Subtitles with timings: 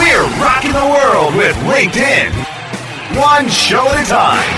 [0.00, 2.32] We're rocking the world with LinkedIn.
[3.20, 4.48] One show at a time.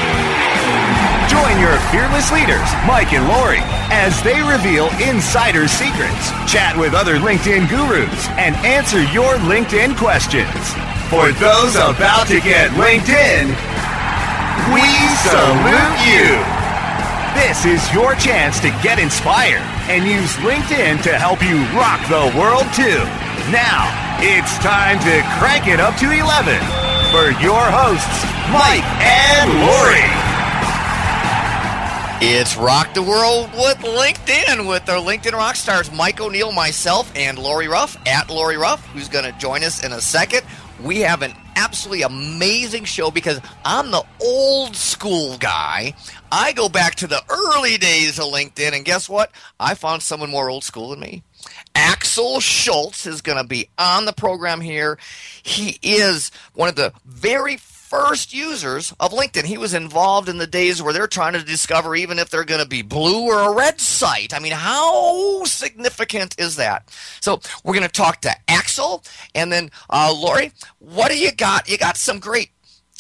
[1.27, 3.59] Join your fearless leaders, Mike and Lori,
[3.91, 10.55] as they reveal insider secrets, chat with other LinkedIn gurus, and answer your LinkedIn questions.
[11.11, 13.51] For those about to get LinkedIn,
[14.71, 14.87] we
[15.27, 16.39] salute you.
[17.35, 22.31] This is your chance to get inspired and use LinkedIn to help you rock the
[22.39, 23.03] world too.
[23.51, 26.61] Now, it's time to crank it up to 11
[27.11, 28.23] for your hosts,
[28.55, 30.33] Mike and Lori.
[32.25, 37.37] It's Rock the World with LinkedIn with our LinkedIn rock stars Mike O'Neill, myself, and
[37.37, 40.43] Lori Ruff at Lori Ruff, who's going to join us in a second.
[40.81, 45.95] We have an absolutely amazing show because I'm the old school guy.
[46.31, 49.33] I go back to the early days of LinkedIn, and guess what?
[49.59, 51.25] I found someone more old school than me.
[51.75, 54.99] Axel Schultze is going to be on the program here.
[55.43, 57.57] He is one of the very
[57.93, 59.45] first users of LinkedIn.
[59.45, 62.63] He was involved in the days where they're trying to discover even if they're going
[62.63, 64.33] to be blue or a red site.
[64.33, 66.89] I mean, how significant is that?
[67.21, 70.53] So we're going to talk to Axel and then uh, Lori.
[70.79, 71.69] What do you got?
[71.69, 72.52] You got some great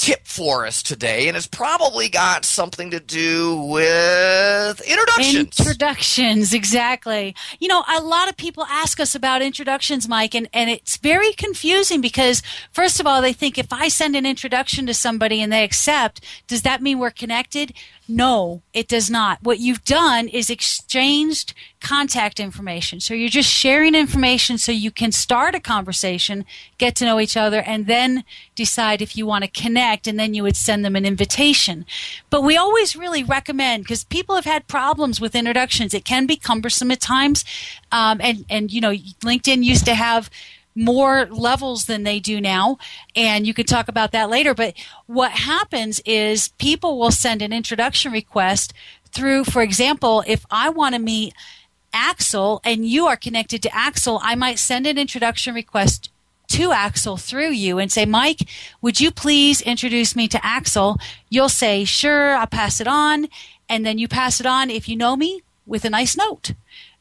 [0.02, 5.60] tip for us today, and it's probably got something to do with introductions.
[5.60, 7.36] Introductions, exactly.
[7.60, 11.32] You know, a lot of people ask us about introductions, Mike, and, and it's very
[11.32, 15.52] confusing because, first of all, they think if I send an introduction to somebody and
[15.52, 17.72] they accept, does that mean we're connected?
[18.08, 19.38] No, it does not.
[19.42, 23.00] What you've done is exchanged contact information.
[23.00, 26.44] So you're just sharing information so you can start a conversation,
[26.78, 30.34] get to know each other, and then decide if you want to connect, and then
[30.34, 31.86] you would send them an invitation.
[32.28, 36.36] But we always really recommend, because people have had problems with introductions, it can be
[36.36, 37.44] cumbersome at times.
[37.92, 40.28] Um, and, and, you know, LinkedIn used to have
[40.74, 42.78] more levels than they do now.
[43.14, 44.54] And you could talk about that later.
[44.54, 44.74] But
[45.06, 48.72] what happens is people will send an introduction request
[49.12, 51.34] through, for example, if I want to meet
[51.92, 56.10] Axel and you are connected to Axel, I might send an introduction request
[56.48, 58.48] to Axel through you and say, Mike,
[58.80, 60.98] would you please introduce me to Axel?
[61.30, 63.28] You'll say, sure, I'll pass it on.
[63.68, 66.52] And then you pass it on if you know me with a nice note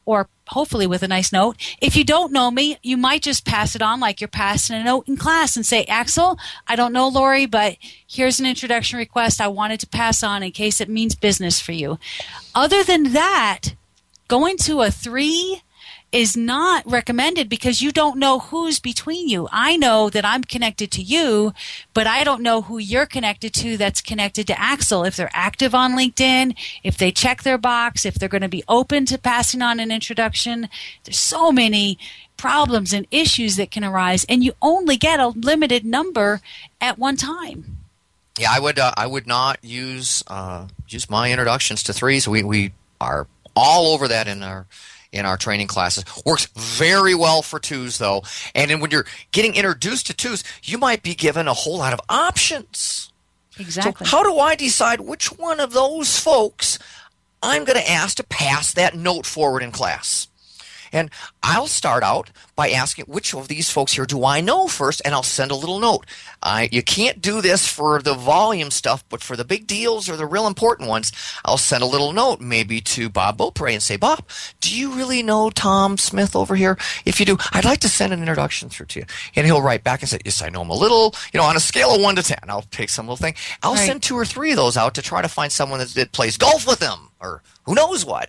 [0.04, 1.56] or hopefully with a nice note.
[1.80, 4.84] If you don't know me, you might just pass it on like you're passing a
[4.84, 7.76] note in class and say, Axel, I don't know Lori, but
[8.06, 11.72] here's an introduction request I wanted to pass on in case it means business for
[11.72, 11.98] you.
[12.54, 13.74] Other than that,
[14.28, 15.62] going to a three
[16.12, 19.48] is not recommended because you don't know who's between you.
[19.50, 21.54] I know that I'm connected to you,
[21.94, 25.04] but I don't know who you're connected to that's connected to Axel.
[25.04, 28.62] If they're active on LinkedIn, if they check their box, if they're going to be
[28.68, 30.68] open to passing on an introduction.
[31.04, 31.98] There's so many
[32.36, 36.40] problems and issues that can arise, and you only get a limited number
[36.80, 37.78] at one time.
[38.38, 38.78] Yeah, I would.
[38.78, 42.26] Uh, I would not use uh, use my introductions to threes.
[42.26, 44.66] We we are all over that in our
[45.12, 46.04] in our training classes.
[46.24, 48.22] Works very well for twos, though.
[48.54, 51.92] And then when you're getting introduced to twos, you might be given a whole lot
[51.92, 53.12] of options.
[53.58, 54.06] Exactly.
[54.06, 56.78] So, how do I decide which one of those folks
[57.42, 60.28] I'm going to ask to pass that note forward in class?
[60.92, 61.10] And
[61.42, 65.14] I'll start out by asking which of these folks here do I know first, and
[65.14, 66.04] I'll send a little note.
[66.42, 70.16] I, you can't do this for the volume stuff, but for the big deals or
[70.16, 71.12] the real important ones,
[71.44, 74.24] I'll send a little note maybe to Bob Beaupre and say, Bob,
[74.60, 76.76] do you really know Tom Smith over here?
[77.04, 79.06] If you do, I'd like to send an introduction through to you.
[79.34, 81.14] And he'll write back and say, Yes, I know him a little.
[81.32, 83.34] You know, on a scale of one to 10, I'll take some little thing.
[83.62, 83.86] I'll Right.
[83.86, 86.36] send two or three of those out to try to find someone that, that plays
[86.36, 88.28] golf with him or who knows what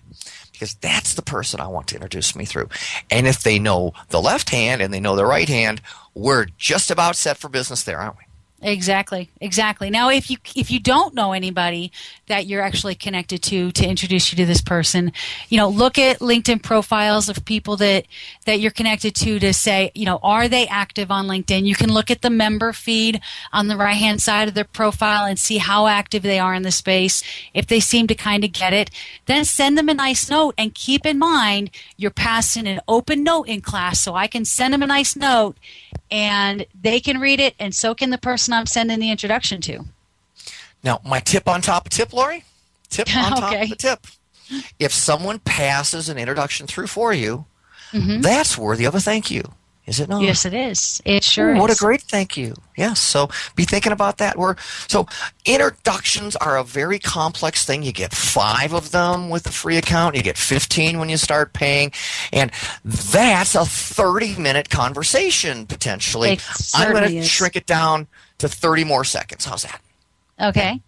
[0.54, 2.68] because that's the person I want to introduce me through.
[3.10, 5.82] And if they know the left hand and they know the right hand,
[6.14, 8.23] we're just about set for business there, aren't we?
[8.66, 9.90] Exactly, exactly.
[9.90, 11.92] Now, if you if you don't know anybody
[12.28, 15.12] that you're actually connected to to introduce you to this person,
[15.50, 18.06] you know, look at LinkedIn profiles of people that
[18.46, 21.66] that you're connected to to say, you know, are they active on LinkedIn?
[21.66, 23.20] You can look at the member feed
[23.52, 26.62] on the right hand side of their profile and see how active they are in
[26.62, 27.22] the space.
[27.52, 28.90] If they seem to kind of get it,
[29.26, 33.46] then send them a nice note and keep in mind you're passing an open note
[33.46, 35.58] in class, so I can send them a nice note
[36.10, 39.84] and they can read it and so can the person I'm sending the introduction to.
[40.82, 42.44] Now, my tip on top of tip, Lori.
[42.90, 43.62] Tip on top Okay.
[43.64, 44.06] of the tip.
[44.78, 47.46] If someone passes an introduction through for you,
[47.92, 49.42] that's worthy of a thank you,
[49.86, 50.16] is it not?
[50.16, 50.24] Mm-hmm.
[50.26, 51.00] Yes, it is.
[51.04, 51.76] It sure Ooh, What is.
[51.80, 52.54] a great thank you.
[52.76, 52.98] Yes.
[53.00, 54.36] So be thinking about that.
[54.36, 54.56] We're,
[54.88, 55.06] so
[55.46, 57.82] introductions are a very complex thing.
[57.84, 60.16] You get five of them with the free account.
[60.16, 61.92] You get 15 when you start paying.
[62.32, 62.50] And
[62.84, 66.38] that's a 30 minute conversation potentially.
[66.74, 68.08] I'm going to shrink it down
[68.38, 69.44] to 30 more seconds.
[69.44, 69.80] How's that?
[70.40, 70.80] Okay.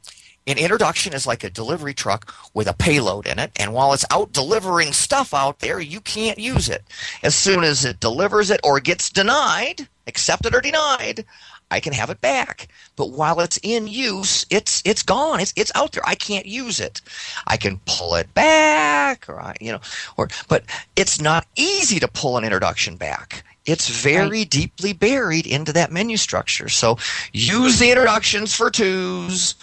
[0.48, 4.04] An introduction is like a delivery truck with a payload in it, and while it's
[4.12, 6.84] out delivering stuff out there, you can't use it.
[7.24, 11.24] As soon as it delivers it or gets denied, accepted or denied,
[11.70, 12.68] I can have it back.
[12.94, 15.40] But while it's in use, it's it's gone.
[15.40, 16.06] It's it's out there.
[16.06, 17.00] I can't use it.
[17.48, 19.80] I can pull it back, or I, you know,
[20.16, 20.64] or but
[20.94, 23.44] it's not easy to pull an introduction back.
[23.66, 26.68] It's very deeply buried into that menu structure.
[26.68, 26.98] So
[27.32, 29.54] use the introductions for twos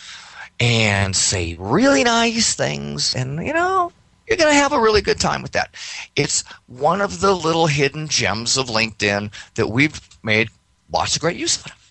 [0.59, 3.91] and say really nice things and you know
[4.27, 5.73] you're going to have a really good time with that
[6.15, 10.47] it's one of the little hidden gems of linkedin that we've made
[10.91, 11.83] lots of great use out of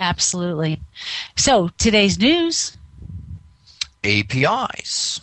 [0.00, 0.80] Absolutely.
[1.36, 2.76] So today's news.
[4.04, 5.20] apis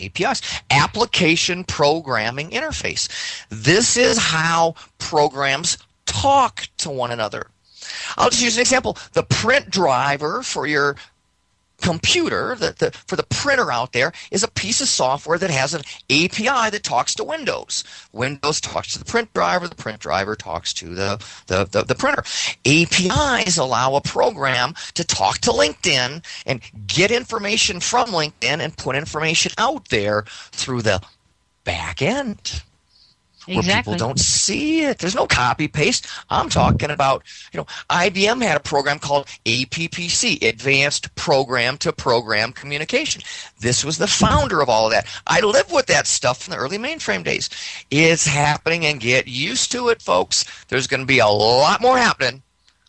[0.00, 3.08] apis application programming interface.
[3.50, 7.46] This is how programs talk to one another.
[8.16, 8.96] I'll just use an example.
[9.12, 10.96] The print driver for your
[11.82, 15.74] computer, the, the, for the printer out there, is a piece of software that has
[15.74, 17.84] an API that talks to Windows.
[18.12, 21.94] Windows talks to the print driver, the print driver talks to the, the, the, the
[21.94, 22.22] printer.
[22.64, 28.96] APIs allow a program to talk to LinkedIn and get information from LinkedIn and put
[28.96, 31.02] information out there through the
[31.64, 32.62] back end
[33.46, 33.94] where Exactly.
[33.94, 34.98] people don't see it.
[34.98, 36.06] There's no copy paste.
[36.30, 37.22] I'm talking about,
[37.52, 43.22] you know, IBM had a program called APPC, Advanced Program to Program Communication.
[43.60, 45.06] This was the founder of all of that.
[45.26, 47.48] I lived with that stuff in the early mainframe days.
[47.90, 50.44] It's happening and get used to it, folks.
[50.68, 52.42] There's going to be a lot more happening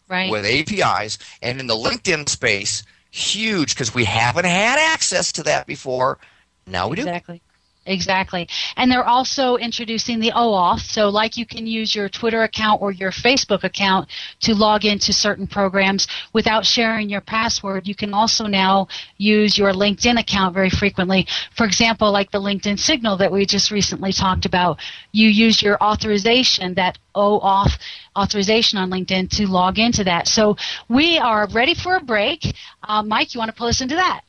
[0.09, 0.29] Right.
[0.29, 5.65] with APIs and in the LinkedIn space, huge because we haven't had access to that
[5.65, 6.19] before.
[6.67, 7.01] Now we do.
[7.03, 7.41] Exactly.
[7.85, 8.47] Exactly.
[8.77, 10.79] And they're also introducing the OAuth.
[10.79, 14.09] So, like you can use your Twitter account or your Facebook account
[14.41, 18.87] to log into certain programs without sharing your password, you can also now
[19.17, 21.27] use your LinkedIn account very frequently.
[21.57, 24.79] For example, like the LinkedIn signal that we just recently talked about,
[25.11, 27.77] you use your authorization, that OAuth
[28.15, 30.29] authorization on LinkedIn to log into that.
[30.29, 30.55] So,
[30.87, 32.55] we are ready for a break.
[32.81, 34.21] Uh, Mike, you want to pull us into that?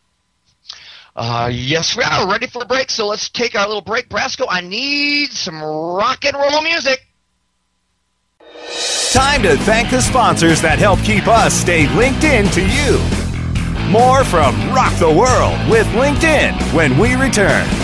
[1.16, 2.90] Uh, yes, we are ready for a break.
[2.90, 4.08] So let's take our little break.
[4.08, 7.06] Brasco, I need some rock and roll music.
[9.12, 12.98] Time to thank the sponsors that help keep us stay linked in to you.
[13.90, 17.83] More from Rock the World with LinkedIn when we return.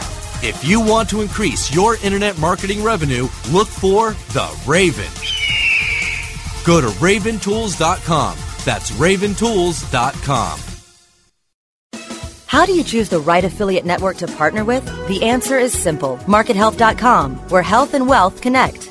[0.43, 5.11] If you want to increase your internet marketing revenue, look for the Raven.
[6.65, 8.37] Go to raventools.com.
[8.65, 10.59] That's raventools.com.
[12.47, 14.83] How do you choose the right affiliate network to partner with?
[15.07, 16.17] The answer is simple.
[16.25, 18.90] MarketHealth.com, where health and wealth connect.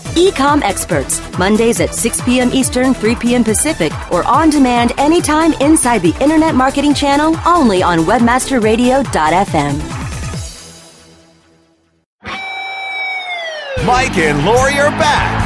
[0.15, 2.51] Ecom Experts, Mondays at 6 p.m.
[2.51, 3.43] Eastern, 3 p.m.
[3.43, 9.81] Pacific, or on demand anytime inside the Internet Marketing Channel only on WebmasterRadio.fm.
[13.85, 15.41] Mike and Lori are back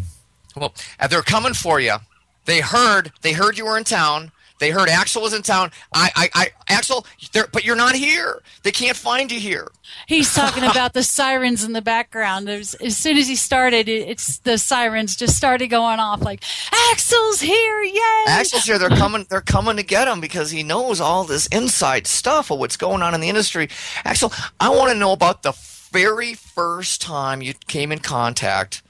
[0.55, 0.73] Well,
[1.09, 1.97] they're coming for you.
[2.45, 4.31] They heard, they heard you were in town.
[4.59, 5.71] They heard Axel was in town.
[5.93, 7.05] I, I, I Axel,
[7.51, 8.41] but you're not here.
[8.63, 9.69] They can't find you here.
[10.07, 12.49] He's talking about the sirens in the background.
[12.49, 16.21] as soon as he started, it's the sirens just started going off.
[16.21, 16.43] Like
[16.91, 18.25] Axel's here, yay!
[18.27, 18.79] Axel's here.
[18.79, 19.25] They're coming.
[19.29, 23.01] They're coming to get him because he knows all this inside stuff of what's going
[23.01, 23.69] on in the industry.
[24.03, 25.53] Axel, I want to know about the
[25.91, 28.81] very first time you came in contact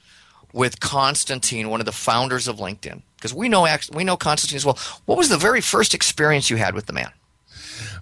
[0.52, 3.02] with Konstantin, one of the founders of LinkedIn.
[3.18, 4.78] Because we know we know Konstantin as well.
[5.06, 7.10] What was the very first experience you had with the man?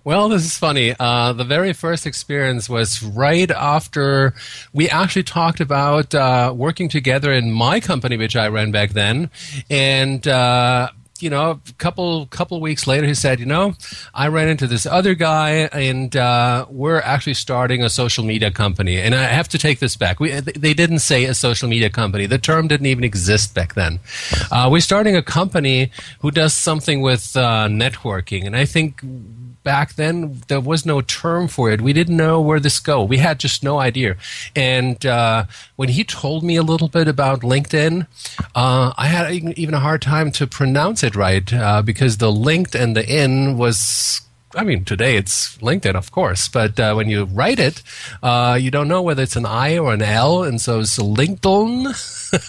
[0.05, 0.95] Well, this is funny.
[0.99, 4.35] Uh, the very first experience was right after
[4.73, 9.31] we actually talked about uh, working together in my company, which I ran back then,
[9.69, 10.27] and.
[10.27, 10.91] Uh,
[11.23, 13.75] you know, a couple couple weeks later, he said, "You know,
[14.15, 19.01] I ran into this other guy, and uh, we're actually starting a social media company."
[19.01, 20.21] And I have to take this back.
[20.21, 22.27] We, they didn't say a social media company.
[22.27, 24.01] The term didn't even exist back then.
[24.51, 29.03] Uh, we're starting a company who does something with uh, networking, and I think
[29.67, 31.81] back then there was no term for it.
[31.81, 33.03] We didn't know where this go.
[33.03, 34.17] We had just no idea.
[34.55, 38.07] And uh, when he told me a little bit about LinkedIn,
[38.55, 42.77] uh, I had even a hard time to pronounce it right uh, because the linked
[42.77, 44.21] and the in was
[44.55, 47.83] I mean, today it's LinkedIn, of course, but uh, when you write it,
[48.23, 51.87] uh, you don't know whether it's an I or an L, and so it's LinkedIn.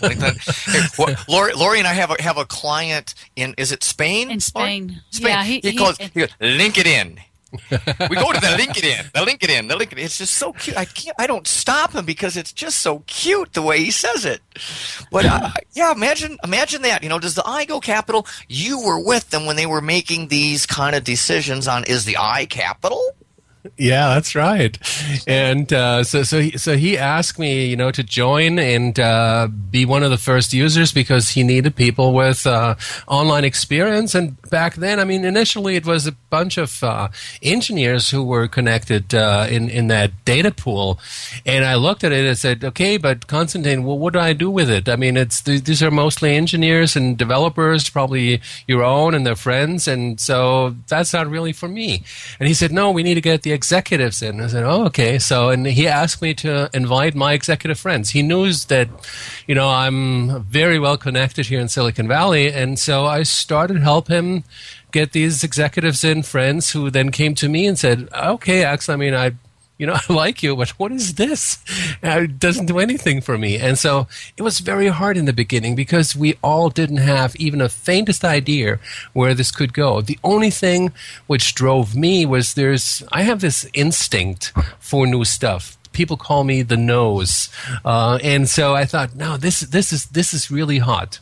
[0.01, 0.98] LinkedIn.
[1.00, 4.30] well, Lori, Lori and I have a, have a client in is it Spain?
[4.30, 5.30] In Spain, Spain.
[5.30, 7.20] Yeah, he, he, he calls he goes, LinkedIn
[7.51, 10.00] we go to the LinkedIn, the LinkedIn, the LinkedIn.
[10.00, 10.77] It's just so cute.
[10.77, 11.16] I can't.
[11.20, 14.42] I don't stop him because it's just so cute the way he says it.
[15.12, 17.04] But uh, yeah, imagine, imagine that.
[17.04, 18.27] You know, does the I go capital?
[18.48, 22.18] You were with them when they were making these kind of decisions on is the
[22.20, 23.01] I capital?
[23.77, 24.77] Yeah, that's right.
[25.27, 29.47] And uh, so, so, he, so he asked me, you know, to join and uh,
[29.47, 32.75] be one of the first users because he needed people with uh,
[33.07, 34.15] online experience.
[34.15, 37.09] And back then, I mean, initially it was a bunch of uh,
[37.41, 41.00] engineers who were connected uh, in in that data pool.
[41.45, 44.50] And I looked at it and said, okay, but Konstantin, well, what do I do
[44.50, 44.88] with it?
[44.89, 49.88] I mean, it's these are mostly engineers and developers, probably your own and their friends,
[49.88, 52.03] and so that's not really for me.
[52.39, 54.39] And he said, no, we need to get the executives in.
[54.39, 55.19] I said, oh, okay.
[55.19, 58.11] So, and he asked me to invite my executive friends.
[58.11, 58.87] He knows that,
[59.47, 62.53] you know, I'm very well connected here in Silicon Valley.
[62.53, 64.43] And so I started help him
[64.91, 68.97] get these executives in, friends who then came to me and said, okay, Axel, I
[68.97, 69.31] mean, I
[69.77, 71.60] you know, I like you, but what is this?
[72.03, 73.57] Uh, it doesn't do anything for me.
[73.57, 77.62] And so it was very hard in the beginning because we all didn't have even
[77.62, 78.79] a faintest idea
[79.13, 80.01] where this could go.
[80.01, 80.91] The only thing
[81.27, 86.62] which drove me was there's, I have this instinct for new stuff people call me
[86.62, 87.50] the nose,
[87.84, 91.19] uh, and so I thought, no, this this is this is really hot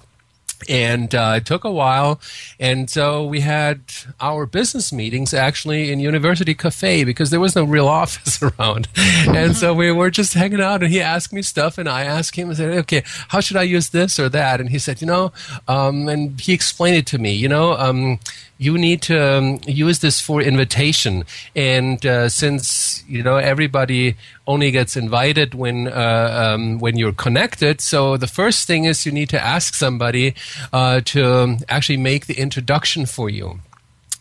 [0.69, 2.19] and uh, it took a while.
[2.59, 3.81] And so we had
[4.19, 8.87] our business meetings actually in university cafe because there was no real office around.
[9.27, 12.35] And so we were just hanging out and he asked me stuff and i asked
[12.35, 14.59] him and said okay how should i use this or that?
[14.59, 15.31] And he said you know
[15.67, 18.19] um, and he explained it to me you know um,
[18.57, 21.25] you need to um, use this for invitation.
[21.55, 24.15] And uh, since you know everybody
[24.47, 29.11] only gets invited when uh, um, when you're connected, so the first thing is you
[29.11, 30.35] need to ask somebody
[30.71, 33.59] uh, to um, actually make the introduction for you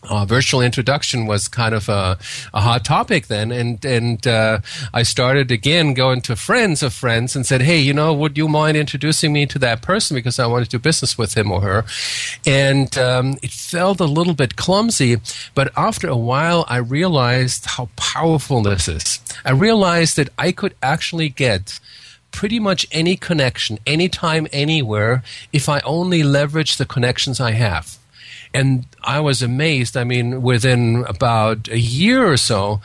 [0.09, 2.17] uh, virtual introduction was kind of a,
[2.53, 4.59] a, hot topic then, and and uh,
[4.93, 8.47] I started again going to friends of friends and said, "Hey, you know, would you
[8.47, 11.61] mind introducing me to that person because I want to do business with him or
[11.61, 11.85] her?"
[12.45, 15.17] And um, it felt a little bit clumsy,
[15.53, 19.19] but after a while, I realized how powerful this is.
[19.43, 21.79] I realized that I could actually get
[22.31, 27.97] pretty much any connection, anytime, anywhere, if I only leverage the connections I have
[28.55, 29.97] and I was amazed.
[29.97, 32.79] I mean, within about a year or so,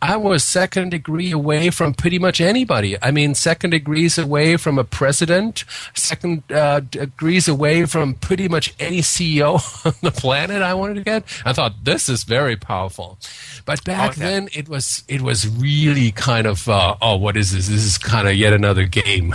[0.00, 2.96] I was second degree away from pretty much anybody.
[3.02, 5.64] I mean, second degrees away from a president,
[5.94, 9.54] second uh, degrees away from pretty much any CEO
[9.86, 10.62] on the planet.
[10.62, 11.24] I wanted to get.
[11.44, 13.18] I thought this is very powerful,
[13.64, 14.20] but back okay.
[14.20, 17.66] then it was it was really kind of uh, oh, what is this?
[17.66, 19.34] This is kind of yet another game.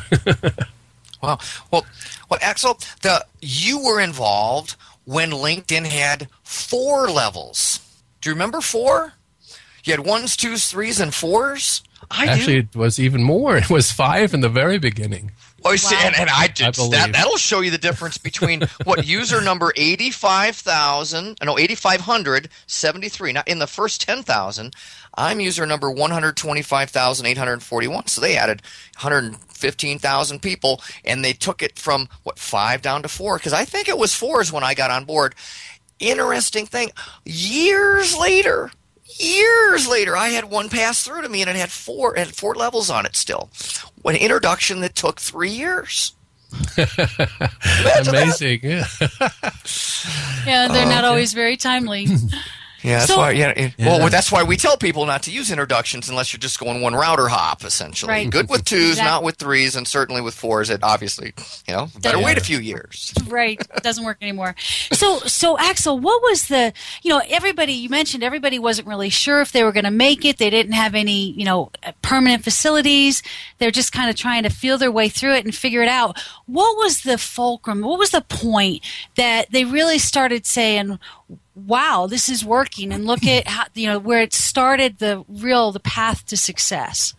[1.22, 1.38] wow.
[1.70, 1.86] Well,
[2.30, 4.78] well, Axel, the you were involved
[5.12, 7.82] when LinkedIn had four levels.
[8.22, 9.14] Do you remember four?
[9.84, 11.84] You had ones, twos, threes, and fours.
[12.10, 12.68] I Actually, do.
[12.72, 13.58] it was even more.
[13.64, 15.32] It was five in the very beginning.
[15.64, 16.02] Oh, see, wow.
[16.06, 17.10] and, and I did I that.
[17.14, 22.50] That'll show you the difference between what user number eighty-five thousand, uh, no, eighty-five hundred
[22.68, 23.34] seventy-three.
[23.34, 24.76] Now, in the first ten thousand,
[25.16, 28.08] I'm user number one hundred twenty-five thousand eight hundred forty-one.
[28.08, 28.62] So they added
[29.00, 33.38] one hundred fifteen thousand people, and they took it from what five down to four
[33.38, 35.36] because I think it was fours when I got on board.
[36.00, 36.90] Interesting thing.
[37.26, 38.72] Years later,
[39.20, 42.36] years later, I had one pass through to me, and it had four, it had
[42.36, 43.50] four levels on it still
[44.06, 46.14] an introduction that took three years.
[48.08, 48.60] Amazing.
[48.64, 48.84] yeah,
[50.68, 52.08] they're not oh, always very timely.
[52.84, 53.32] Yeah, that's so, why.
[53.32, 56.60] Yeah, yeah, well, that's why we tell people not to use introductions unless you're just
[56.60, 57.64] going one router hop.
[57.64, 58.30] Essentially, right.
[58.30, 59.10] good with twos, exactly.
[59.10, 60.70] not with threes, and certainly with fours.
[60.70, 61.34] It obviously,
[61.68, 63.14] you know, better wait a few years.
[63.28, 64.56] Right, doesn't work anymore.
[64.92, 66.74] So, so Axel, what was the?
[67.04, 70.26] You know, everybody you mentioned, everybody wasn't really sure if they were going to make
[70.26, 70.38] it.
[70.38, 73.22] They didn't have any, you know, permanent facilities.
[73.60, 76.20] They're just kind of trying to feel their way through it and figure it out.
[76.48, 77.82] What was the fulcrum?
[77.82, 78.84] What was the point
[79.16, 81.00] that they really started saying?
[81.56, 85.72] Wow, this is working, and look at how, you know where it started the real
[85.72, 87.14] the path to success.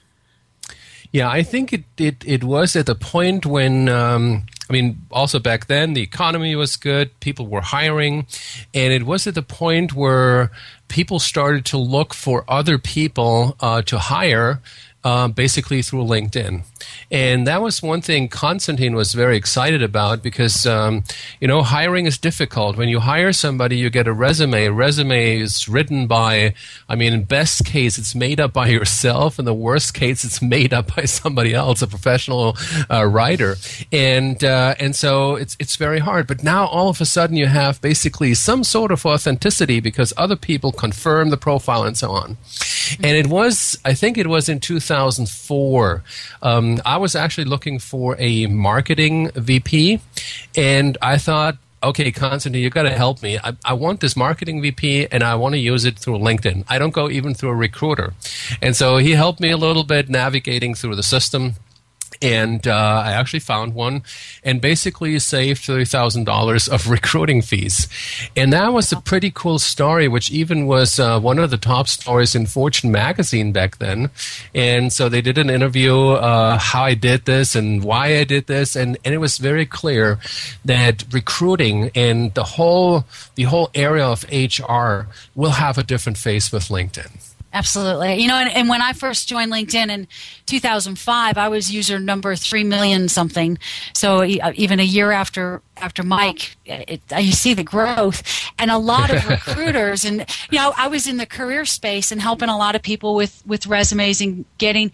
[1.12, 3.88] Yeah, I think it it, it was at the point when.
[3.88, 8.26] Um, I mean, also back then, the economy was good, people were hiring,
[8.72, 10.50] and it was at the point where
[10.88, 14.62] people started to look for other people uh, to hire
[15.04, 16.62] uh, basically through LinkedIn.
[17.10, 21.04] And that was one thing Konstantin was very excited about because, um,
[21.40, 22.76] you know, hiring is difficult.
[22.76, 24.66] When you hire somebody, you get a resume.
[24.66, 26.54] A resume is written by,
[26.88, 29.38] I mean, in best case, it's made up by yourself.
[29.38, 32.56] In the worst case, it's made up by somebody else, a professional
[32.90, 33.56] uh, writer.
[33.90, 36.26] And, uh, and so it's, it's very hard.
[36.26, 40.36] But now all of a sudden you have basically some sort of authenticity because other
[40.36, 42.36] people confirm the profile and so on.
[43.02, 44.60] And it was, I think it was in
[44.92, 46.02] 2004.
[46.42, 50.00] Um, I was actually looking for a marketing VP,
[50.54, 53.38] and I thought, okay, Konstantin, you've got to help me.
[53.38, 56.64] I, I, want this marketing VP and I want to use it through LinkedIn.
[56.68, 58.14] I don't go even through a recruiter.
[58.60, 61.54] And so he helped me a little bit navigating through the system
[62.20, 64.02] and uh, I actually found one
[64.44, 67.88] and basically saved $30,000 of recruiting fees.
[68.36, 71.88] And that was a pretty cool story, which even was uh, one of the top
[71.88, 74.10] stories in Fortune magazine back then.
[74.54, 78.46] And so they did an interview uh, how I did this and why I did
[78.46, 78.76] this.
[78.76, 80.18] And, and it was very clear
[80.64, 86.52] that recruiting and the whole, the whole area of HR will have a different face
[86.52, 87.31] with LinkedIn.
[87.54, 88.22] Absolutely.
[88.22, 90.08] You know, and, and, when I first joined LinkedIn in
[90.46, 93.58] 2005, I was user number 3 million something.
[93.92, 98.22] So uh, even a year after after Mike, it, it, you see the growth.
[98.58, 102.20] And a lot of recruiters, and, you know, I was in the career space and
[102.20, 104.92] helping a lot of people with, with resumes and getting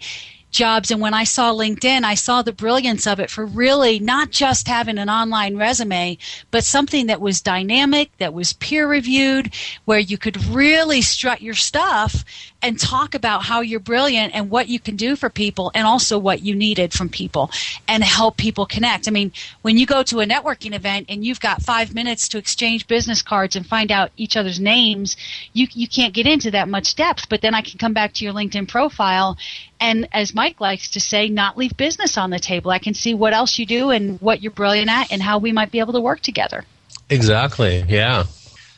[0.51, 0.91] jobs.
[0.91, 4.67] And when I saw LinkedIn, I saw the brilliance of it for really not just
[4.67, 6.17] having an online resume,
[6.51, 9.53] but something that was dynamic, that was peer reviewed,
[9.85, 12.25] where you could really strut your stuff
[12.61, 16.17] and talk about how you're brilliant and what you can do for people and also
[16.17, 17.49] what you needed from people
[17.87, 19.07] and help people connect.
[19.07, 19.31] I mean,
[19.61, 23.21] when you go to a networking event and you've got five minutes to exchange business
[23.21, 25.15] cards and find out each other's names,
[25.53, 27.29] you, you can't get into that much depth.
[27.29, 29.37] But then I can come back to your LinkedIn profile
[29.79, 32.71] and as Mike likes to say, not leave business on the table.
[32.71, 35.51] I can see what else you do and what you're brilliant at and how we
[35.51, 36.65] might be able to work together.
[37.09, 37.83] Exactly.
[37.87, 38.25] Yeah.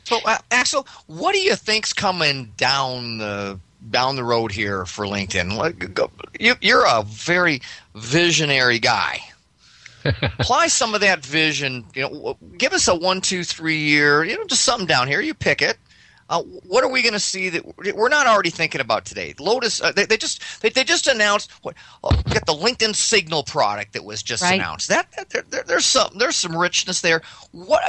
[0.04, 3.60] So, uh, Axel, what do you think's coming down the
[3.90, 6.10] down the road here for LinkedIn?
[6.40, 7.62] You, you're a very
[7.96, 9.22] visionary guy.
[10.06, 11.86] Apply some of that vision.
[11.94, 14.24] You know, give us a one, two, three year.
[14.24, 15.22] You know, just something down here.
[15.22, 15.78] You pick it.
[16.32, 19.36] Uh, what are we going to see that we're not already thinking about today?
[19.38, 23.44] Lotus, uh, they, they, just they, they just announced what oh, get the LinkedIn Signal
[23.44, 24.54] product that was just right.
[24.54, 24.88] announced.
[24.88, 27.22] That, that there, there, there's some there's some richness there.
[27.52, 27.84] What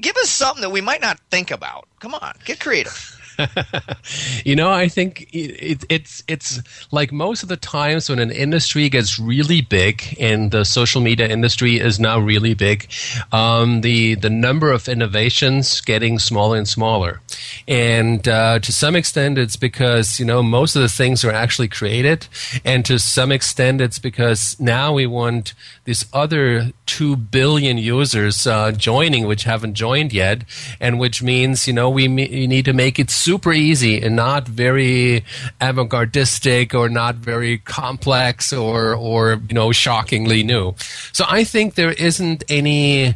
[0.00, 1.88] give us something that we might not think about.
[1.98, 3.17] Come on, get creative.
[4.44, 8.88] you know, I think it, it's it's like most of the times when an industry
[8.88, 12.88] gets really big, and the social media industry is now really big,
[13.32, 17.20] um, the the number of innovations getting smaller and smaller,
[17.66, 21.68] and uh, to some extent, it's because you know most of the things are actually
[21.68, 22.26] created,
[22.64, 28.72] and to some extent, it's because now we want these other two billion users uh,
[28.72, 30.42] joining, which haven't joined yet,
[30.80, 34.48] and which means you know we, we need to make it super easy and not
[34.48, 35.22] very
[35.60, 40.74] avant-gardistic or not very complex or or you know shockingly new.
[41.12, 43.14] So I think there isn't any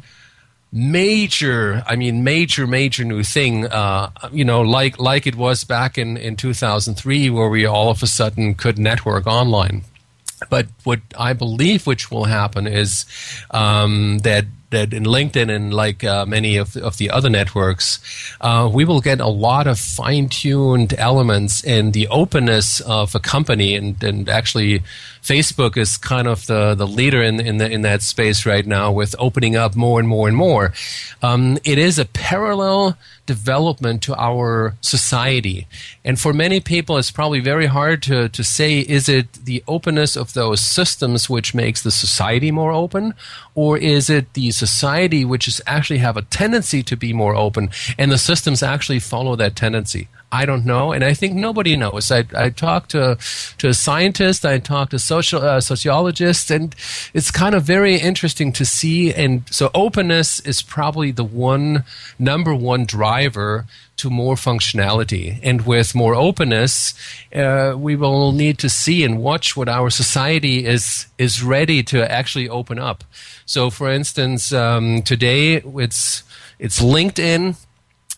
[0.75, 5.98] major i mean major major new thing uh, you know like like it was back
[5.98, 9.83] in in 2003 where we all of a sudden could network online
[10.48, 13.05] but what i believe which will happen is
[13.51, 18.01] um, that that in LinkedIn and like uh, many of, of the other networks,
[18.41, 23.21] uh, we will get a lot of fine tuned elements and the openness of a
[23.21, 23.77] company.
[23.77, 24.83] And, and actually,
[25.23, 28.91] Facebook is kind of the, the leader in, in, the, in that space right now
[28.91, 30.73] with opening up more and more and more.
[31.23, 35.69] Um, it is a parallel development to our society.
[36.05, 40.17] And for many people, it's probably very hard to, to say is it the openness
[40.17, 43.15] of those systems which makes the society more open,
[43.55, 47.71] or is it the society which is actually have a tendency to be more open
[47.97, 50.09] and the systems actually follow that tendency?
[50.33, 52.11] I don't know, and I think nobody knows.
[52.11, 53.18] I, I talk to
[53.59, 56.75] to scientists, I talk to social uh, sociologists, and
[57.12, 59.12] it's kind of very interesting to see.
[59.12, 61.85] And so, openness is probably the one
[62.18, 63.66] number one driver
[63.99, 65.38] to more functionality.
[65.42, 66.95] And with more openness,
[67.35, 72.11] uh, we will need to see and watch what our society is is ready to
[72.11, 73.05] actually open up.
[73.45, 76.23] So, for instance, um, today it's
[76.59, 77.57] it's LinkedIn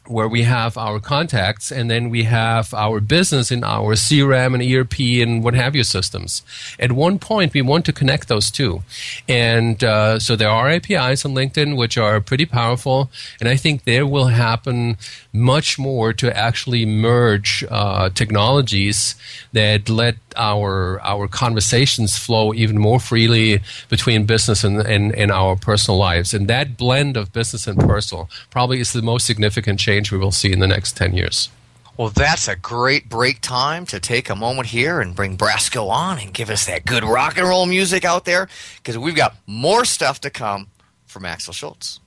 [0.07, 4.63] where we have our contacts and then we have our business in our CRM and
[4.63, 6.43] ERP and what have you systems.
[6.79, 8.83] At one point, we want to connect those two.
[9.29, 13.11] And uh, so there are APIs on LinkedIn which are pretty powerful.
[13.41, 14.97] And I think there will happen
[15.33, 19.15] much more to actually merge uh, technologies
[19.53, 25.57] that let our our conversations flow even more freely between business and, and, and our
[25.57, 26.35] personal lives.
[26.35, 30.33] And that blend of business and personal probably is the most significant change we will
[30.33, 31.49] see in the next 10 years.
[31.97, 36.19] Well, that's a great break time to take a moment here and bring Brasco on
[36.19, 39.85] and give us that good rock and roll music out there because we've got more
[39.85, 40.67] stuff to come
[41.07, 42.01] from Axel Schultze.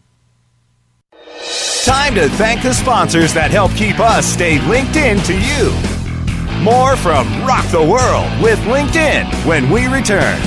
[1.86, 5.97] Time to thank the sponsors that help keep us stay linked in to you.
[6.64, 10.40] More from Rock the World with LinkedIn when we return.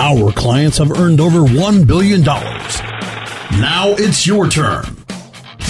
[0.00, 2.22] Our clients have earned over $1 billion.
[2.22, 4.84] Now it's your turn.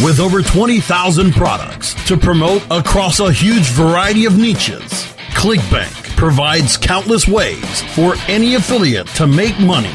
[0.04, 7.26] With over 20,000 products to promote across a huge variety of niches, ClickBank provides countless
[7.26, 9.94] ways for any affiliate to make money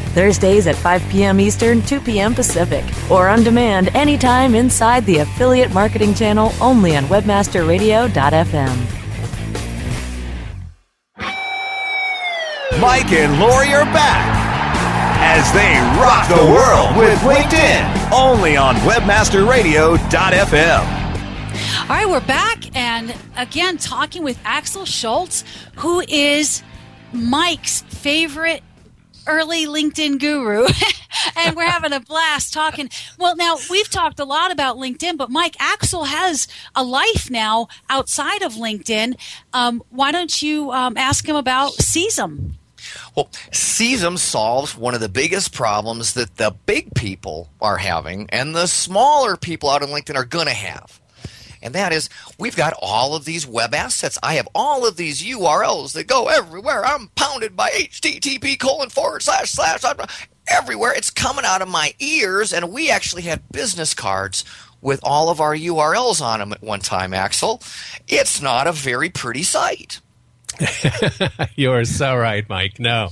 [0.11, 1.39] Thursdays at 5 p.m.
[1.39, 2.33] Eastern, 2 p.m.
[2.33, 8.97] Pacific, or on demand anytime inside the Affiliate Marketing Channel only on WebmasterRadio.fm.
[12.79, 14.41] Mike and Lori are back
[15.23, 20.97] as they rock the world with LinkedIn only on WebmasterRadio.fm.
[21.81, 25.43] All right, we're back and again talking with Axel Schultze,
[25.75, 26.63] who is
[27.13, 28.63] Mike's favorite
[29.31, 30.67] early LinkedIn guru.
[31.37, 32.89] and we're having a blast talking.
[33.17, 37.67] Well, now we've talked a lot about LinkedIn, but Mike Axel has a life now
[37.89, 39.15] outside of LinkedIn.
[39.53, 42.51] Um, why don't you um, ask him about Xeequa?
[43.15, 48.55] Well, Xeequa solves one of the biggest problems that the big people are having and
[48.55, 51.00] the smaller people out on LinkedIn are going to have.
[51.61, 54.17] And that is, we've got all of these web assets.
[54.23, 56.85] I have all of these URLs that go everywhere.
[56.85, 59.83] I'm pounded by HTTP colon forward slash slash
[60.47, 60.93] everywhere.
[60.95, 62.53] It's coming out of my ears.
[62.53, 64.43] And we actually had business cards
[64.81, 67.61] with all of our URLs on them at one time, Axel.
[68.07, 70.01] It's not a very pretty sight.
[71.55, 72.79] You're so right, Mike.
[72.79, 73.09] No,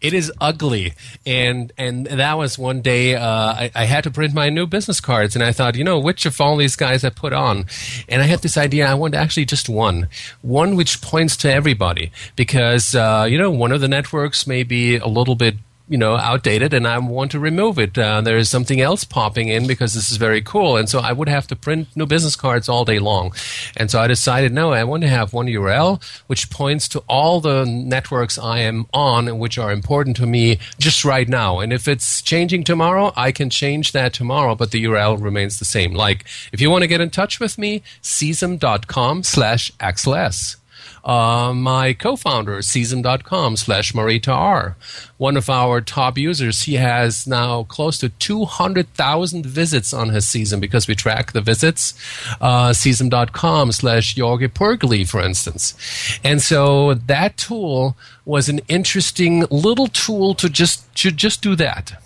[0.00, 4.34] it is ugly, and and that was one day uh, I, I, had to print
[4.34, 7.10] my new business cards, and I thought, you know, which of all these guys I
[7.10, 7.66] put on,
[8.08, 8.86] and I had this idea.
[8.86, 10.08] I want actually just one,
[10.42, 14.96] one which points to everybody, because uh, you know, one of the networks may be
[14.96, 15.56] a little bit
[15.90, 17.98] you know outdated and I want to remove it.
[17.98, 21.12] Uh, there is something else popping in because this is very cool, and so I
[21.12, 23.34] would have to print new business cards all day long.
[23.76, 27.40] And so I decided, no, I want to have one URL which points to all
[27.40, 31.58] the networks I am on and which are important to me just right now.
[31.58, 35.64] And if it's changing tomorrow, I can change that tomorrow, but the URL remains the
[35.64, 35.92] same.
[35.92, 40.59] Like if you want to get in touch with me, xeequa.com slash axels
[41.04, 44.76] uh, my co-founder, Xeequa.com slash Marita R.
[45.16, 50.60] One of our top users, he has now close to 200,000 visits on his Season
[50.60, 51.94] because we track the visits.
[52.40, 55.74] Uh, Xeequa.com slash Jorge Pergoli, for instance.
[56.22, 62.00] And so that tool was an interesting little tool to just, to just do that.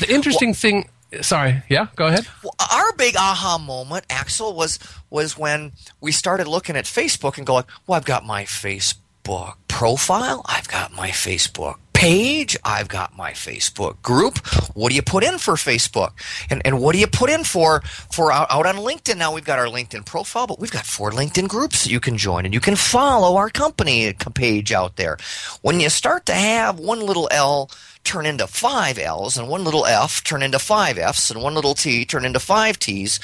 [0.00, 0.88] The interesting well, thing
[1.20, 1.62] sorry.
[1.68, 2.26] Yeah go ahead.
[2.42, 4.78] Well, our big aha moment axel was
[5.10, 10.42] was when we started looking at facebook and going well i've got my facebook profile
[10.46, 14.38] i've got my facebook page i've got my facebook group.
[14.74, 16.12] What do you put in for facebook?
[16.50, 19.18] And, and what do you put in for for out, out on linkedin?
[19.18, 22.16] Now we've got our linkedin profile but we've got four linkedin groups that you can
[22.18, 25.16] join and you can follow our company uh, page out there.
[25.60, 27.70] When you start to have one little l
[28.04, 31.74] turn into five L's and one little F turn into five F's and one little
[31.74, 33.20] T turn into five T's,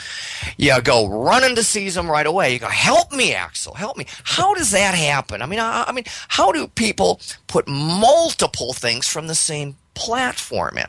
[0.56, 2.52] you go running to Xeequa right away.
[2.52, 4.06] You go, help me, Axel, help me.
[4.24, 5.42] How does that happen?
[5.42, 10.78] I mean, I, I mean, how do people put multiple things from the same platform
[10.78, 10.86] in?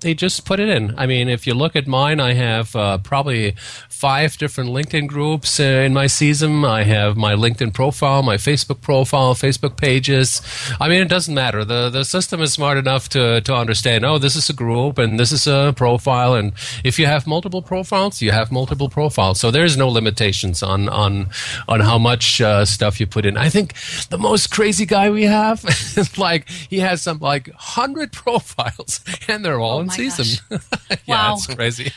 [0.00, 0.94] They just put it in.
[0.98, 3.54] I mean, if you look at mine, I have uh, probably
[4.02, 6.68] five different LinkedIn groups uh, in my Xeequa.
[6.68, 10.42] I have my LinkedIn profile, my Facebook profile, Facebook pages.
[10.80, 11.64] I mean, it doesn't matter.
[11.64, 15.20] The the system is smart enough to, to understand, oh, this is a group and
[15.20, 16.34] this is a profile.
[16.34, 19.38] And if you have multiple profiles, you have multiple profiles.
[19.38, 21.28] So there's no limitations on, on,
[21.68, 23.36] on how much uh, stuff you put in.
[23.36, 23.74] I think
[24.10, 25.64] the most crazy guy we have
[25.96, 30.40] is like, he has some like 100 profiles and they're all oh in Xeequa.
[31.06, 31.34] yeah, wow.
[31.34, 31.92] it's crazy.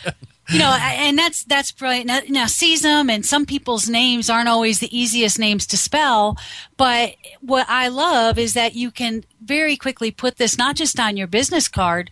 [0.48, 2.06] You know, and that's that's brilliant.
[2.06, 6.38] Now, now Xeequa and some people's names aren't always the easiest names to spell,
[6.78, 11.18] but what I love is that you can very quickly put this not just on
[11.18, 12.12] your business card,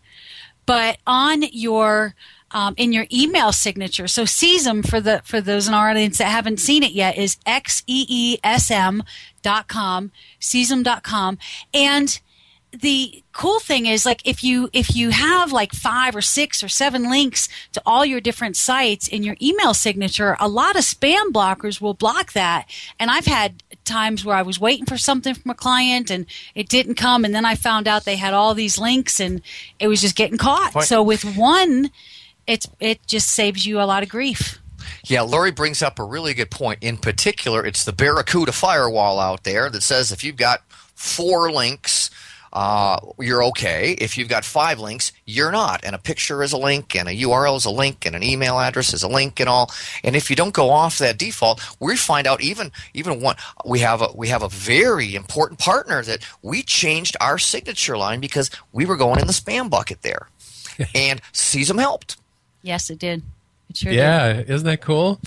[0.65, 2.15] but on your
[2.49, 4.07] um, in your email signature.
[4.07, 7.37] So Xeequa for the for those in our audience that haven't seen it yet is
[7.45, 9.03] x e e s m
[9.43, 11.37] dot com, Xeequa dot com,
[11.71, 12.19] and
[12.71, 16.67] the cool thing is like if you if you have like five or six or
[16.67, 21.31] seven links to all your different sites in your email signature a lot of spam
[21.31, 22.65] blockers will block that
[22.99, 26.69] and i've had times where i was waiting for something from a client and it
[26.69, 29.41] didn't come and then i found out they had all these links and
[29.79, 30.85] it was just getting caught Right.
[30.85, 31.89] so with one
[32.45, 34.59] it's it just saves you a lot of grief
[35.05, 36.79] Yeah, Lori brings up a really good point.
[36.81, 40.61] In particular, it's the Barracuda firewall out there that says if you've got
[40.93, 42.09] four links,
[42.53, 43.95] uh, you're okay.
[43.99, 45.83] If you've got five links, you're not.
[45.83, 48.59] And a picture is a link, and a URL is a link, and an email
[48.59, 49.71] address is a link, and all.
[50.03, 53.35] And if you don't go off that default, we find out even even one
[53.65, 58.19] we have a we have a very important partner that we changed our signature line
[58.19, 60.29] because we were going in the spam bucket there,
[60.95, 62.17] and Xeesm helped.
[62.61, 63.23] yes it did
[63.69, 65.19] it sure did Yeah, isn't that cool?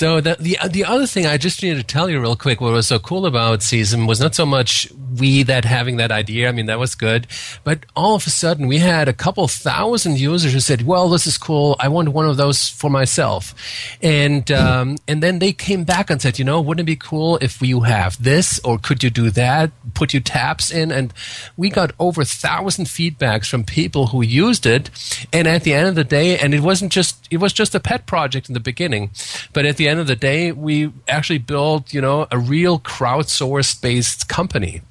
[0.00, 2.72] So the, the the other thing I just needed to tell you real quick, what
[2.72, 6.48] was so cool about Xeesm was not so much we that having that idea.
[6.48, 7.26] I mean, that was good,
[7.64, 11.26] but all of a sudden we had a couple thousand users who said, "Well, this
[11.26, 11.76] is cool.
[11.78, 13.54] I want one of those for myself,"
[14.00, 17.36] and um, and then they came back and said, "You know, wouldn't it be cool
[17.42, 19.70] if you have this, or could you do that?
[19.92, 21.12] Put your tabs in." And
[21.58, 24.88] we got over a thousand feedbacks from people who used it,
[25.30, 27.80] and at the end of the day, and it wasn't just it was just a
[27.80, 29.10] pet project in the beginning,
[29.52, 33.80] but at the end of the day, we actually built, you know, a real crowdsourced
[33.82, 34.82] based company.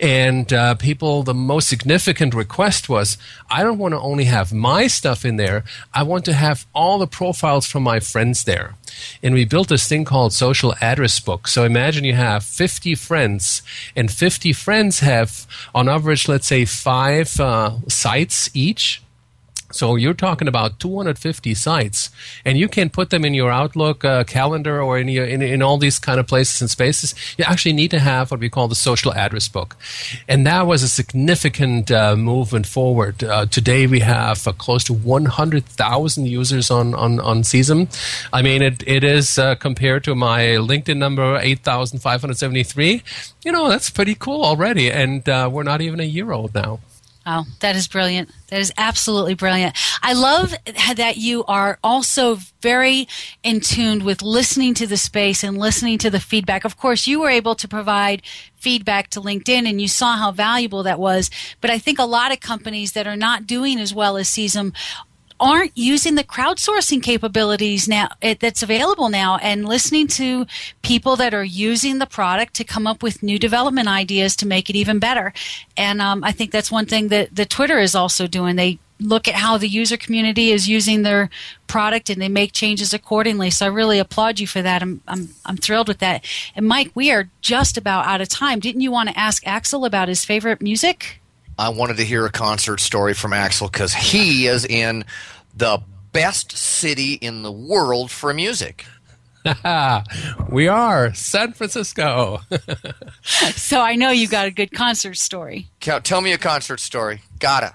[0.00, 3.18] And uh, people, the most significant request was,
[3.50, 5.64] I don't want to only have my stuff in there.
[5.94, 8.74] I want to have all the profiles from my friends there.
[9.22, 11.48] And we built this thing called Social Address Book.
[11.48, 13.62] So imagine you have 50 friends,
[13.94, 19.02] and 50 friends have, on average, let's say five uh, sites each.
[19.76, 22.10] So you're talking about 250 sites,
[22.44, 25.62] and you can put them in your Outlook uh, calendar or in, your, in in
[25.62, 27.14] all these kind of places and spaces.
[27.36, 29.76] You actually need to have what we call the social address book,
[30.28, 33.22] and that was a significant uh, movement forward.
[33.22, 37.88] Uh, today we have uh, close to 100,000 users on on on Xeesm.
[38.32, 43.02] I mean, it it is uh, compared to my LinkedIn number 8,573.
[43.44, 46.80] You know, that's pretty cool already, and uh, we're not even a year old now.
[47.28, 48.30] Oh, that is brilliant.
[48.50, 49.76] That is absolutely brilliant.
[50.00, 50.54] I love
[50.94, 53.08] that you are also very
[53.42, 56.64] in tune with listening to the space and listening to the feedback.
[56.64, 58.22] Of course, you were able to provide
[58.54, 61.28] feedback to LinkedIn and you saw how valuable that was.
[61.60, 64.72] But I think a lot of companies that are not doing as well as Xeesm
[65.38, 70.46] aren't using the crowdsourcing capabilities now it, that's available now and listening to
[70.82, 74.70] people that are using the product to come up with new development ideas to make
[74.70, 75.32] it even better.
[75.76, 78.56] And um, i think that's one thing that the twitter is also doing.
[78.56, 81.28] They look at how the user community is using their
[81.66, 83.50] product and they make changes accordingly.
[83.50, 84.80] So i really applaud you for that.
[84.80, 86.24] I'm, I'm, I'm thrilled with that.
[86.54, 88.60] And mike we are just about out of time.
[88.60, 91.20] Didn't you want to ask axel about his favorite music
[91.58, 95.04] I wanted to hear a concert story from Axel because he is in
[95.54, 95.80] the
[96.12, 98.86] best city in the world for music.
[100.50, 102.40] we are San Francisco.
[103.22, 105.68] so i know you got a good concert story
[106.00, 107.22] Tell me a concert story.
[107.38, 107.74] Gotta.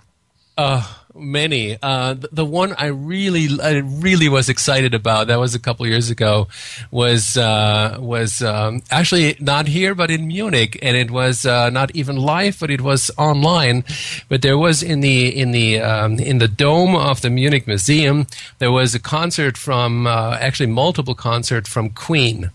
[0.58, 1.78] Uh, many.
[1.82, 5.28] Uh, the, the one I really, I really was excited about.
[5.28, 6.48] That was a couple years ago.
[6.92, 11.96] Was uh, was um, actually not here, but in Munich, and it was uh, not
[11.96, 13.84] even live, but it was online.
[14.30, 18.28] But there was in the in the um, in the dome of the Munich Museum,
[18.60, 22.52] there was a concert from uh, actually multiple concert from Queen,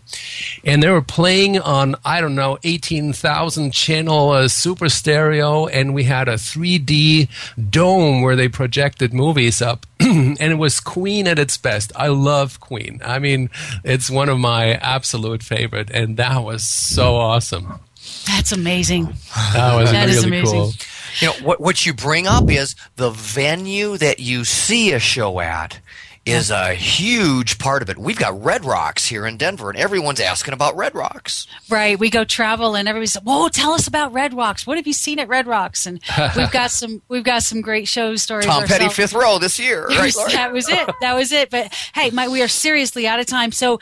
[0.64, 5.94] and they were playing on I don't know eighteen thousand channel uh, super stereo, and
[5.94, 7.28] we had a 3D
[7.70, 11.92] dome where they projected movies up, and it was Queen at its best.
[11.96, 13.00] I love Queen.
[13.04, 13.50] I mean,
[13.84, 17.80] it's one of my absolute favorite, and that was so awesome.
[18.26, 19.14] that's amazing
[19.52, 20.60] That was That is really amazing.
[20.60, 20.72] cool.
[21.20, 21.60] You know what?
[21.60, 25.80] What you bring up is the venue that you see a show at
[26.26, 27.96] is a huge part of it.
[27.96, 31.46] We've got Red Rocks here in Denver, and everyone's asking about Red Rocks.
[31.70, 31.96] Right.
[31.98, 34.66] We go travel and everybody says, Whoa, tell us about Red Rocks.
[34.66, 35.86] What have you seen at Red Rocks?
[35.86, 36.00] And
[36.36, 38.44] we've got some we've got some great show stories.
[38.46, 40.14] Tom Petty, fifth row this year, That right?
[40.16, 40.90] was- that was it.
[41.00, 41.48] That was it.
[41.50, 43.52] But hey, my, we are seriously out of time.
[43.52, 43.78] So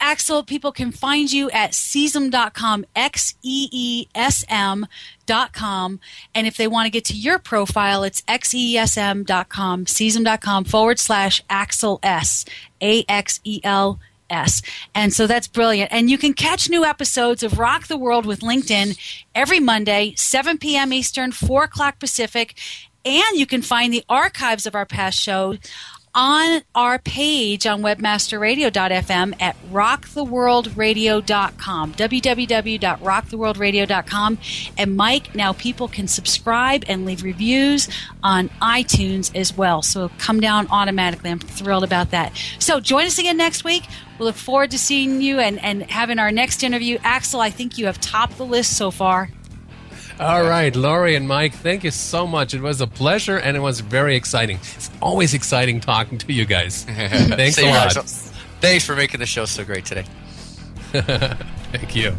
[0.00, 6.00] Axel, people can find you at Xeesm.com, X E E S M.com.
[6.34, 12.00] And if they want to get to your profile, it's xeesm.com, Xeesm.com forward slash Axel
[12.02, 12.44] S,
[12.80, 14.62] A X E L S.
[14.94, 15.92] And so that's brilliant.
[15.92, 18.98] And you can catch new episodes of Rock the World with LinkedIn
[19.34, 20.92] every Monday, 7 p.m.
[20.92, 22.56] Eastern, 4 o'clock Pacific.
[23.04, 25.58] And you can find the archives of our past shows
[26.14, 34.38] on our page on webmasterradio.fm at rocktheworldradio.com www.rocktheworldradio.com
[34.76, 37.88] and mike now people can subscribe and leave reviews
[38.22, 39.82] on itunes as well.
[39.82, 41.30] So come down automatically.
[41.30, 42.32] I'm thrilled about that.
[42.58, 43.84] So join us again next week.
[44.18, 46.98] We look forward to seeing you and, and having our next interview.
[47.02, 49.30] Axel i think you have topped the list so far
[50.20, 52.52] all right, Laurie and Mike, thank you so much.
[52.52, 54.58] It was a pleasure and it was very exciting.
[54.76, 56.84] It's always exciting talking to you guys.
[56.84, 57.92] Thanks a lot.
[58.60, 60.04] Thanks for making the show so great today.
[60.92, 62.14] Thank you.